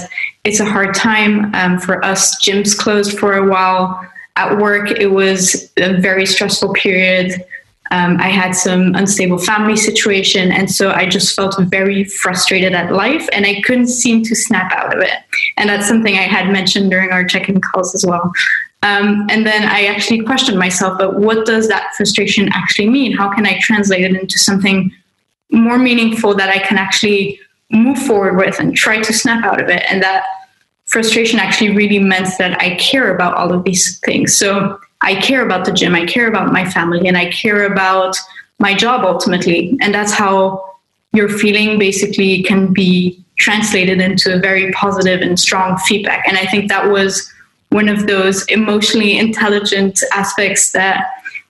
[0.45, 2.43] it's a hard time um, for us.
[2.43, 4.07] Gyms closed for a while.
[4.37, 7.45] At work, it was a very stressful period.
[7.93, 12.93] Um, I had some unstable family situation, and so I just felt very frustrated at
[12.93, 15.19] life, and I couldn't seem to snap out of it.
[15.57, 18.33] And that's something I had mentioned during our check-in calls as well.
[18.83, 23.17] Um, and then I actually questioned myself, but what does that frustration actually mean?
[23.17, 24.91] How can I translate it into something
[25.53, 27.39] more meaningful that I can actually
[27.73, 29.83] move forward with and try to snap out of it.
[29.91, 30.25] And that
[30.87, 34.37] frustration actually really meant that I care about all of these things.
[34.37, 38.17] So I care about the gym, I care about my family, and I care about
[38.59, 39.77] my job ultimately.
[39.81, 40.65] And that's how
[41.13, 46.27] your feeling basically can be translated into a very positive and strong feedback.
[46.27, 47.31] And I think that was
[47.71, 51.07] one of those emotionally intelligent aspects that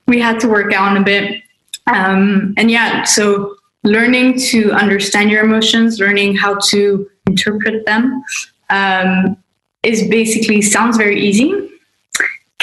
[0.07, 1.43] we had to work out a bit.
[1.87, 8.23] Um, and yeah, so learning to understand your emotions, learning how to interpret them,
[8.69, 9.37] um,
[9.83, 11.69] is basically sounds very easy,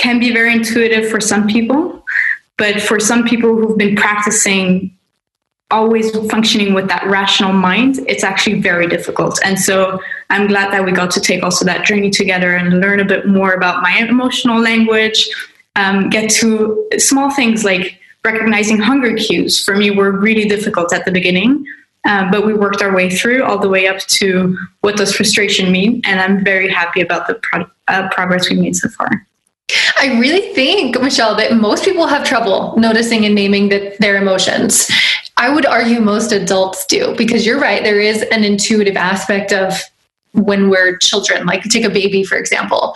[0.00, 2.04] can be very intuitive for some people,
[2.56, 4.96] but for some people who've been practicing
[5.70, 9.38] always functioning with that rational mind, it's actually very difficult.
[9.44, 12.98] And so I'm glad that we got to take also that journey together and learn
[12.98, 15.28] a bit more about my emotional language,
[15.76, 21.04] um, get to small things like recognizing hunger cues for me were really difficult at
[21.04, 21.64] the beginning.
[22.06, 25.70] Um, but we worked our way through all the way up to what does frustration
[25.70, 29.26] mean, and I'm very happy about the pro- uh, progress we made so far.
[29.98, 34.90] I really think, Michelle, that most people have trouble noticing and naming that their emotions.
[35.36, 37.82] I would argue most adults do, because you're right.
[37.82, 39.82] There is an intuitive aspect of
[40.32, 42.94] when we're children, like take a baby, for example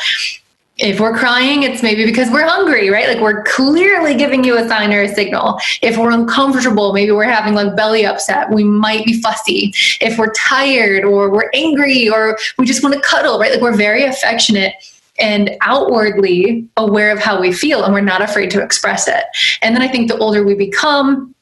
[0.77, 3.07] If we're crying, it's maybe because we're hungry, right?
[3.07, 5.61] Like we're clearly giving you a sign or a signal.
[5.83, 9.73] If we're uncomfortable, maybe we're having like belly upset, we might be fussy.
[10.01, 13.53] If we're tired or we're angry or we just want to cuddle, right?
[13.53, 14.75] Like we're very affectionate
[15.19, 19.25] and outwardly aware of how we feel and we're not afraid to express it.
[19.63, 21.35] And then I think the older we become,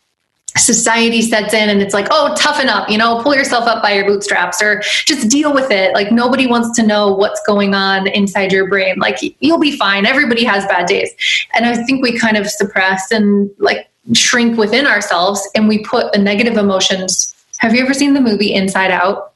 [0.57, 3.93] society sets in and it's like, oh, toughen up, you know, pull yourself up by
[3.93, 5.95] your bootstraps or just deal with it.
[5.95, 8.99] Like nobody wants to know what's going on inside your brain.
[8.99, 10.05] Like you'll be fine.
[10.05, 11.11] Everybody has bad days.
[11.55, 16.13] And I think we kind of suppress and like shrink within ourselves and we put
[16.13, 17.35] the negative emotions.
[17.59, 19.32] Have you ever seen the movie Inside Out?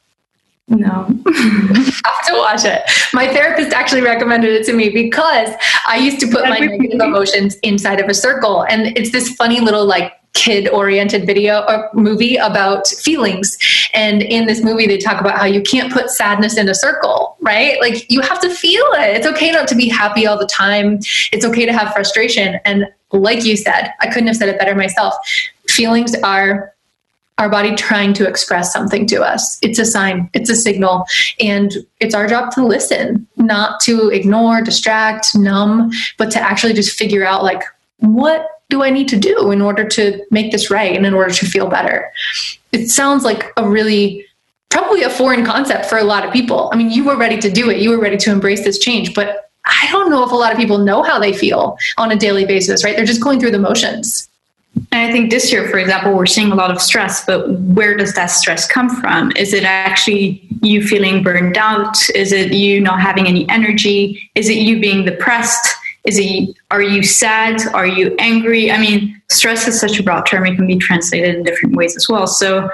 [0.68, 1.04] No.
[1.04, 2.82] have to watch it.
[3.12, 5.50] My therapist actually recommended it to me because
[5.86, 8.64] I used to put my negative emotions inside of a circle.
[8.64, 13.56] And it's this funny little like kid oriented video or movie about feelings.
[13.94, 17.36] And in this movie, they talk about how you can't put sadness in a circle,
[17.40, 17.80] right?
[17.80, 19.16] Like you have to feel it.
[19.16, 20.98] It's okay not to be happy all the time.
[21.32, 22.60] It's okay to have frustration.
[22.64, 25.14] And like you said, I couldn't have said it better myself.
[25.68, 26.74] Feelings are
[27.38, 29.58] our body trying to express something to us.
[29.62, 31.04] It's a sign, it's a signal,
[31.38, 36.96] and it's our job to listen, not to ignore, distract, numb, but to actually just
[36.96, 37.62] figure out like
[37.98, 41.32] what do I need to do in order to make this right and in order
[41.32, 42.10] to feel better?
[42.72, 44.26] It sounds like a really
[44.70, 46.68] probably a foreign concept for a lot of people.
[46.72, 47.78] I mean, you were ready to do it.
[47.78, 50.58] You were ready to embrace this change, but I don't know if a lot of
[50.58, 52.96] people know how they feel on a daily basis, right?
[52.96, 54.28] They're just going through the motions.
[54.92, 58.14] I think this year, for example, we're seeing a lot of stress, but where does
[58.14, 59.32] that stress come from?
[59.36, 61.96] Is it actually you feeling burned out?
[62.14, 64.30] Is it you not having any energy?
[64.34, 65.74] Is it you being depressed?
[66.04, 67.60] Is it are you sad?
[67.74, 68.70] Are you angry?
[68.70, 71.96] I mean, stress is such a broad term; it can be translated in different ways
[71.96, 72.26] as well.
[72.26, 72.68] So,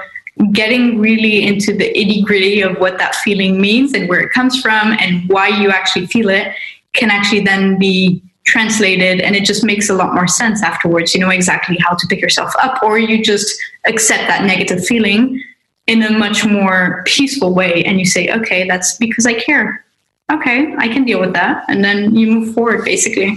[0.51, 4.61] getting really into the itty gritty of what that feeling means and where it comes
[4.61, 6.53] from and why you actually feel it
[6.93, 11.13] can actually then be translated and it just makes a lot more sense afterwards.
[11.13, 13.53] You know exactly how to pick yourself up, or you just
[13.85, 15.41] accept that negative feeling
[15.87, 19.85] in a much more peaceful way and you say, okay, that's because I care.
[20.31, 21.65] Okay, I can deal with that.
[21.67, 23.35] And then you move forward basically.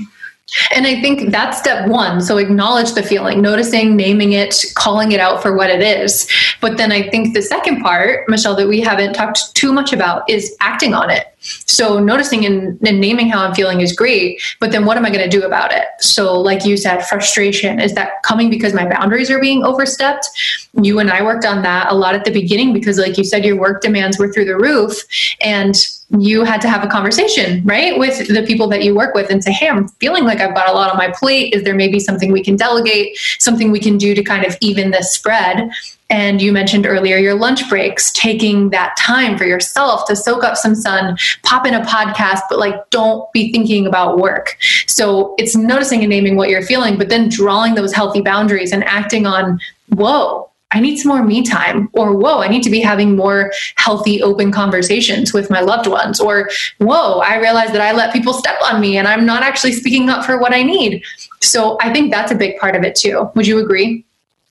[0.74, 2.20] And I think that's step one.
[2.20, 6.30] So acknowledge the feeling, noticing, naming it, calling it out for what it is.
[6.60, 10.28] But then I think the second part, Michelle, that we haven't talked too much about
[10.30, 11.35] is acting on it.
[11.66, 15.10] So noticing and, and naming how I'm feeling is great, but then what am I
[15.10, 15.86] going to do about it?
[16.00, 20.28] So, like you said, frustration is that coming because my boundaries are being overstepped?
[20.74, 23.44] You and I worked on that a lot at the beginning because, like you said,
[23.44, 25.02] your work demands were through the roof.
[25.40, 25.76] And
[26.10, 29.42] you had to have a conversation, right, with the people that you work with and
[29.42, 31.52] say, Hey, I'm feeling like I've got a lot on my plate.
[31.52, 34.92] Is there maybe something we can delegate, something we can do to kind of even
[34.92, 35.70] this spread?
[36.08, 40.56] And you mentioned earlier your lunch breaks, taking that time for yourself to soak up
[40.56, 44.56] some sun, pop in a podcast, but like don't be thinking about work.
[44.86, 48.84] So it's noticing and naming what you're feeling, but then drawing those healthy boundaries and
[48.84, 52.80] acting on, whoa, I need some more me time, or whoa, I need to be
[52.80, 57.92] having more healthy, open conversations with my loved ones, or whoa, I realize that I
[57.92, 61.04] let people step on me and I'm not actually speaking up for what I need.
[61.40, 63.30] So I think that's a big part of it too.
[63.34, 64.04] Would you agree?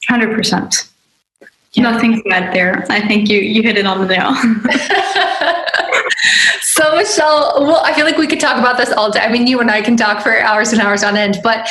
[0.10, 0.90] 100%.
[1.76, 1.92] Yeah.
[1.92, 2.86] Nothing bad there.
[2.90, 4.34] I think you you hit it on the nail.
[6.62, 9.20] so Michelle, well, I feel like we could talk about this all day.
[9.20, 11.68] I mean, you and I can talk for hours and hours on end, but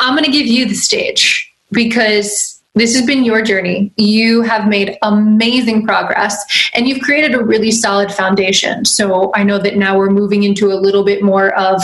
[0.00, 3.92] I'm going to give you the stage because this has been your journey.
[3.96, 8.86] You have made amazing progress and you've created a really solid foundation.
[8.86, 11.82] So I know that now we're moving into a little bit more of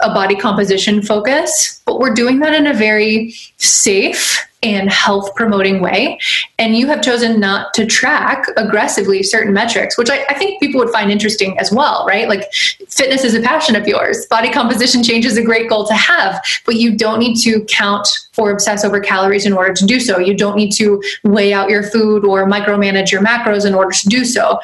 [0.00, 5.80] a body composition focus, but we're doing that in a very safe and health promoting
[5.80, 6.18] way.
[6.58, 10.80] And you have chosen not to track aggressively certain metrics, which I, I, think people
[10.80, 12.28] would find interesting as well, right?
[12.28, 14.26] Like fitness is a passion of yours.
[14.26, 18.08] Body composition change is a great goal to have, but you don't need to count
[18.36, 20.18] or obsess over calories in order to do so.
[20.18, 24.08] You don't need to weigh out your food or micromanage your macros in order to
[24.08, 24.58] do so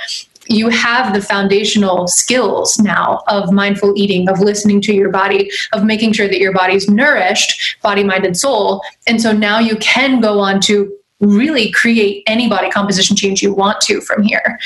[0.46, 5.84] you have the foundational skills now of mindful eating, of listening to your body, of
[5.84, 8.82] making sure that your body's nourished, body, mind, and soul.
[9.06, 13.54] And so now you can go on to really create any body composition change you
[13.54, 14.58] want to from here.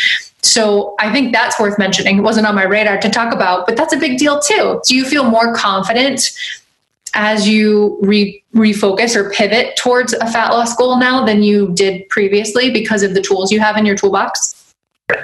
[0.42, 2.18] So I think that's worth mentioning.
[2.18, 4.80] It wasn't on my radar to talk about, but that's a big deal too.
[4.86, 6.30] Do you feel more confident
[7.14, 12.08] as you re- refocus or pivot towards a fat loss goal now than you did
[12.08, 14.57] previously because of the tools you have in your toolbox?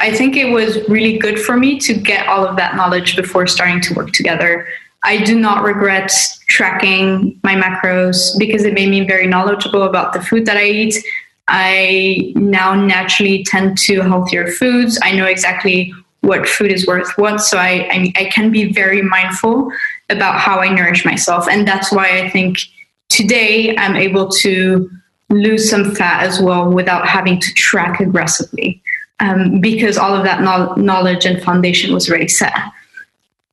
[0.01, 3.47] I think it was really good for me to get all of that knowledge before
[3.47, 4.67] starting to work together.
[5.03, 6.11] I do not regret
[6.49, 11.05] tracking my macros because it made me very knowledgeable about the food that I eat.
[11.49, 14.99] I now naturally tend to healthier foods.
[15.03, 19.03] I know exactly what food is worth what, so I, I, I can be very
[19.03, 19.71] mindful
[20.09, 21.47] about how I nourish myself.
[21.47, 22.57] And that's why I think
[23.11, 24.91] today I'm able to
[25.29, 28.83] lose some fat as well without having to track aggressively
[29.21, 32.55] um, because all of that no- knowledge and foundation was already set.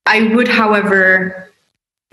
[0.06, 1.52] I would, however,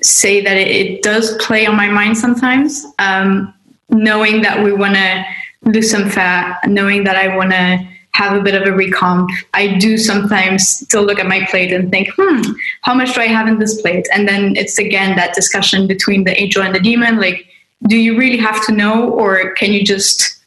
[0.03, 3.53] say that it, it does play on my mind sometimes, um,
[3.88, 5.24] knowing that we want to
[5.62, 9.28] lose some fat, knowing that I want to have a bit of a recomp.
[9.55, 12.42] I do sometimes still look at my plate and think, hmm,
[12.82, 14.07] how much do I have in this plate?
[14.12, 17.46] And then it's again that discussion between the angel and the demon like,
[17.86, 20.38] do you really have to know, or can you just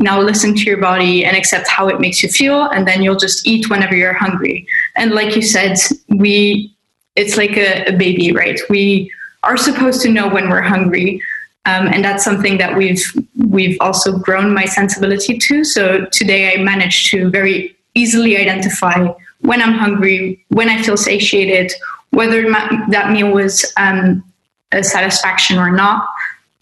[0.00, 2.64] now listen to your body and accept how it makes you feel?
[2.64, 4.66] And then you'll just eat whenever you're hungry.
[4.96, 5.76] And like you said,
[6.08, 6.74] we,
[7.16, 8.58] it's like a, a baby, right?
[8.68, 11.22] We are supposed to know when we're hungry.
[11.66, 13.04] Um, and that's something that we've
[13.36, 15.62] we've also grown my sensibility to.
[15.62, 19.08] So today I managed to very easily identify
[19.40, 21.72] when I'm hungry, when I feel satiated,
[22.10, 24.24] whether my, that meal was um,
[24.72, 26.08] a satisfaction or not.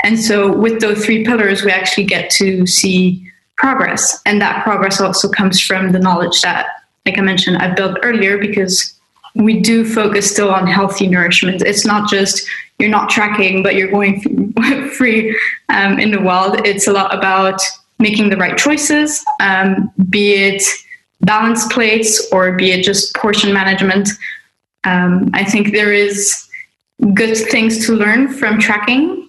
[0.02, 3.27] And so with those three pillars, we actually get to see
[3.58, 6.66] progress, and that progress also comes from the knowledge that,
[7.04, 8.94] like I mentioned, I built earlier because
[9.34, 11.62] we do focus still on healthy nourishment.
[11.62, 12.48] It's not just
[12.78, 14.52] you're not tracking, but you're going
[14.96, 15.38] free
[15.68, 16.66] um, in the wild.
[16.66, 17.60] It's a lot about
[17.98, 20.62] making the right choices, um, be it
[21.22, 24.08] balanced plates or be it just portion management.
[24.84, 26.48] Um, I think there is
[27.14, 29.27] good things to learn from tracking.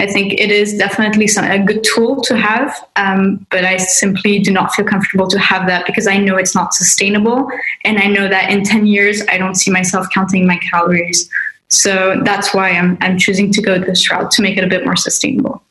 [0.00, 4.40] I think it is definitely some, a good tool to have, um, but I simply
[4.40, 7.48] do not feel comfortable to have that because I know it's not sustainable.
[7.84, 11.30] And I know that in 10 years, I don't see myself counting my calories
[11.74, 14.84] so that's why I'm, I'm choosing to go this route to make it a bit
[14.84, 15.62] more sustainable.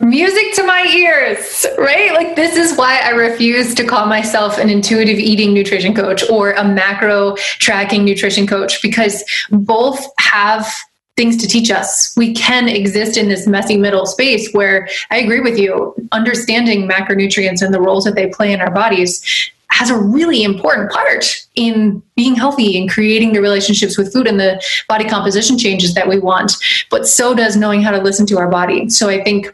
[0.00, 2.12] Music to my ears, right?
[2.12, 6.52] Like, this is why I refuse to call myself an intuitive eating nutrition coach or
[6.52, 10.72] a macro tracking nutrition coach because both have
[11.16, 12.12] things to teach us.
[12.16, 17.62] We can exist in this messy middle space where I agree with you, understanding macronutrients
[17.62, 22.00] and the roles that they play in our bodies has a really important part in
[22.14, 26.18] being healthy and creating the relationships with food and the body composition changes that we
[26.18, 26.52] want.
[26.90, 28.88] But so does knowing how to listen to our body.
[28.88, 29.52] So I think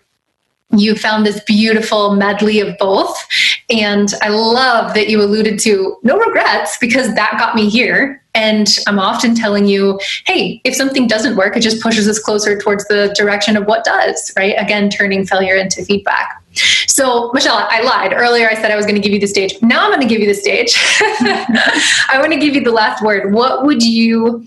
[0.77, 3.27] you found this beautiful medley of both.
[3.69, 8.23] And I love that you alluded to no regrets because that got me here.
[8.35, 12.57] And I'm often telling you, hey, if something doesn't work, it just pushes us closer
[12.59, 14.55] towards the direction of what does, right?
[14.57, 16.41] Again, turning failure into feedback.
[16.87, 18.13] So, Michelle, I lied.
[18.13, 19.55] Earlier I said I was going to give you the stage.
[19.63, 20.75] Now I'm going to give you the stage.
[21.01, 23.33] I want to give you the last word.
[23.33, 24.47] What would you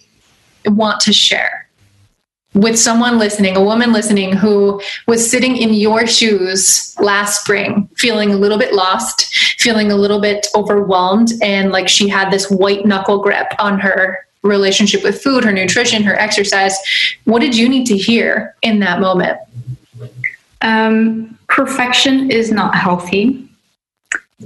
[0.66, 1.62] want to share
[2.54, 8.32] with someone listening, a woman listening who was sitting in your shoes last spring, feeling
[8.32, 12.86] a little bit lost, feeling a little bit overwhelmed, and like she had this white
[12.86, 16.78] knuckle grip on her relationship with food, her nutrition, her exercise?
[17.24, 19.39] What did you need to hear in that moment?
[20.62, 23.47] Um, perfection is not healthy.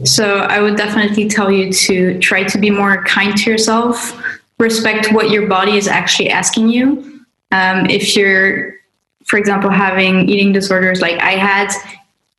[0.03, 4.21] So I would definitely tell you to try to be more kind to yourself,
[4.59, 7.16] respect what your body is actually asking you.
[7.51, 8.73] Um, if you're,
[9.25, 11.71] for example, having eating disorders like I had,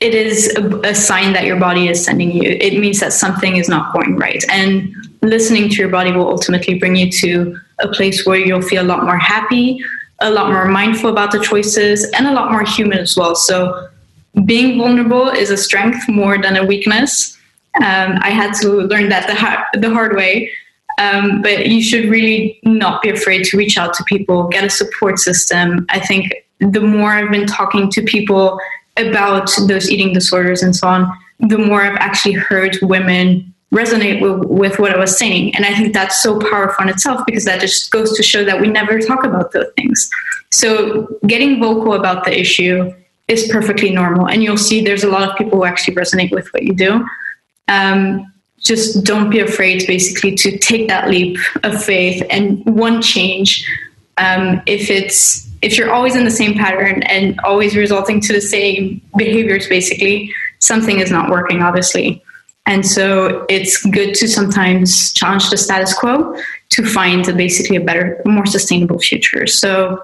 [0.00, 2.42] it is a, a, sign that your body is sending you.
[2.42, 4.44] It means that something is not going right.
[4.48, 8.82] And listening to your body will ultimately bring you to a place where you'll feel
[8.82, 9.80] a lot more happy,
[10.20, 13.34] a lot more mindful about the choices, and a lot more human as well.
[13.34, 13.88] So
[14.44, 17.36] being vulnerable is a strength more than a weakness.
[17.76, 20.50] Um, I had to learn that the, ha- the hard way.
[20.98, 24.70] Um, but you should really not be afraid to reach out to people, get a
[24.70, 25.86] support system.
[25.90, 28.60] I think the more I've been talking to people
[28.96, 34.48] about those eating disorders and so on, the more I've actually heard women resonate with,
[34.48, 35.54] with what I was saying.
[35.54, 38.60] And I think that's so powerful in itself because that just goes to show that
[38.60, 40.10] we never talk about those things.
[40.50, 42.92] So getting vocal about the issue
[43.28, 44.26] is perfectly normal.
[44.26, 47.06] And you'll see there's a lot of people who actually resonate with what you do.
[47.68, 53.66] Um, just don't be afraid basically to take that leap of faith and one change.
[54.16, 58.40] Um, if it's if you're always in the same pattern and always resulting to the
[58.40, 62.22] same behaviors, basically, something is not working, obviously.
[62.66, 66.36] And so it's good to sometimes challenge the status quo
[66.70, 69.46] to find a, basically a better, more sustainable future.
[69.46, 70.02] So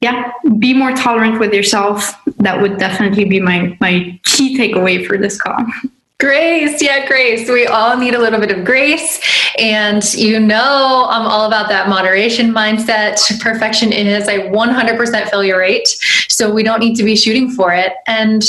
[0.00, 2.14] yeah, be more tolerant with yourself.
[2.38, 5.58] That would definitely be my my key takeaway for this call.
[6.20, 7.48] Grace, yeah, grace.
[7.48, 9.20] We all need a little bit of grace.
[9.56, 13.20] And you know, I'm all about that moderation mindset.
[13.40, 15.86] Perfection is a 100% failure rate.
[16.28, 17.92] So we don't need to be shooting for it.
[18.08, 18.42] And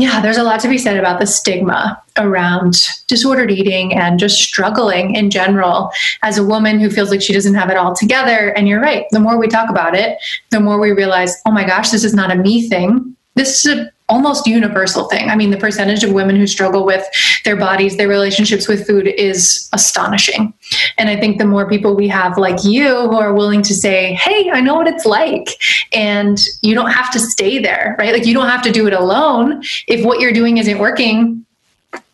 [0.00, 4.40] Yeah, there's a lot to be said about the stigma around disordered eating and just
[4.40, 5.90] struggling in general
[6.22, 8.48] as a woman who feels like she doesn't have it all together.
[8.56, 9.04] And you're right.
[9.10, 10.16] The more we talk about it,
[10.50, 13.14] the more we realize, oh my gosh, this is not a me thing.
[13.34, 15.30] This is a almost universal thing.
[15.30, 17.06] I mean, the percentage of women who struggle with
[17.44, 20.52] their bodies, their relationships with food is astonishing.
[20.98, 24.14] And I think the more people we have like you who are willing to say,
[24.14, 25.48] hey, I know what it's like.
[25.92, 28.12] And you don't have to stay there, right?
[28.12, 29.62] Like you don't have to do it alone.
[29.86, 31.46] If what you're doing isn't working,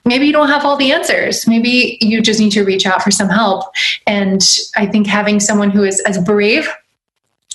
[0.04, 1.46] maybe you don't have all the answers.
[1.46, 3.64] Maybe you just need to reach out for some help.
[4.06, 4.42] And
[4.76, 6.68] I think having someone who is as brave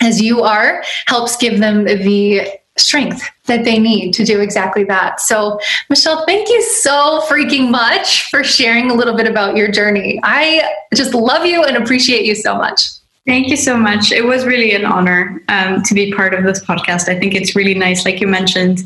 [0.02, 2.48] as you are helps give them the
[2.78, 5.20] strength that they need to do exactly that.
[5.20, 5.60] So,
[5.90, 10.20] Michelle, thank you so freaking much for sharing a little bit about your journey.
[10.24, 12.90] I just love you and appreciate you so much.
[13.28, 14.12] Thank you so much.
[14.12, 17.08] It was really an honor um, to be part of this podcast.
[17.08, 18.80] I think it's really nice, like you mentioned,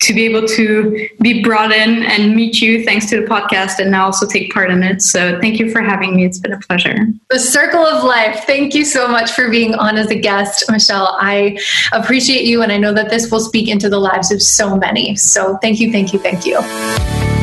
[0.00, 3.90] to be able to be brought in and meet you thanks to the podcast and
[3.90, 5.02] now also take part in it.
[5.02, 6.24] So thank you for having me.
[6.24, 7.06] It's been a pleasure.
[7.28, 8.44] The circle of life.
[8.46, 11.16] Thank you so much for being on as a guest, Michelle.
[11.20, 11.58] I
[11.92, 15.16] appreciate you and I know that this will speak into the lives of so many.
[15.16, 16.60] So thank you, thank you, thank you.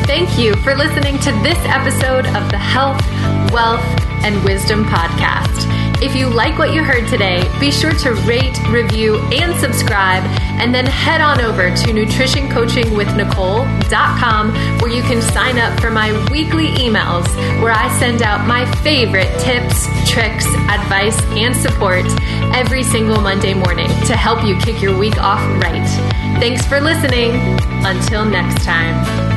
[0.06, 3.00] Thank you for listening to this episode of the Health,
[3.52, 3.84] Wealth,
[4.24, 5.77] and Wisdom Podcast.
[6.00, 10.22] If you like what you heard today, be sure to rate, review, and subscribe,
[10.60, 16.68] and then head on over to nutritioncoachingwithnicole.com where you can sign up for my weekly
[16.68, 17.26] emails
[17.60, 22.04] where I send out my favorite tips, tricks, advice, and support
[22.54, 25.84] every single Monday morning to help you kick your week off right.
[26.40, 27.32] Thanks for listening.
[27.84, 29.27] Until next time.